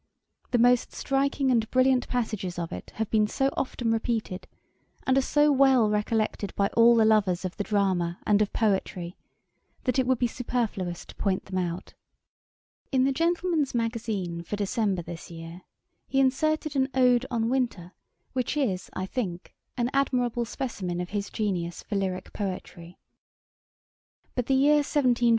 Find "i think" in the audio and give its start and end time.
18.93-19.53